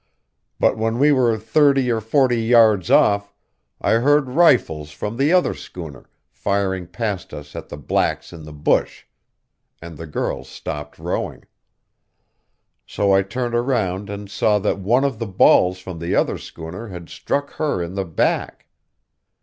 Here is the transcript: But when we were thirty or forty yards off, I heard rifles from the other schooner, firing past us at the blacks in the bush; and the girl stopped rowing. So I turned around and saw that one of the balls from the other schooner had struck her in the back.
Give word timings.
But 0.59 0.79
when 0.79 0.97
we 0.97 1.11
were 1.11 1.37
thirty 1.37 1.91
or 1.91 2.01
forty 2.01 2.41
yards 2.41 2.89
off, 2.89 3.31
I 3.79 3.91
heard 3.99 4.29
rifles 4.31 4.89
from 4.89 5.15
the 5.15 5.31
other 5.31 5.53
schooner, 5.53 6.09
firing 6.31 6.87
past 6.87 7.35
us 7.35 7.55
at 7.55 7.69
the 7.69 7.77
blacks 7.77 8.33
in 8.33 8.41
the 8.41 8.51
bush; 8.51 9.05
and 9.79 9.99
the 9.99 10.07
girl 10.07 10.43
stopped 10.43 10.97
rowing. 10.97 11.43
So 12.87 13.13
I 13.13 13.21
turned 13.21 13.53
around 13.53 14.09
and 14.09 14.27
saw 14.27 14.57
that 14.57 14.79
one 14.79 15.03
of 15.03 15.19
the 15.19 15.27
balls 15.27 15.77
from 15.77 15.99
the 15.99 16.15
other 16.15 16.39
schooner 16.39 16.87
had 16.87 17.07
struck 17.07 17.51
her 17.57 17.79
in 17.83 17.93
the 17.93 18.03
back. 18.05 18.65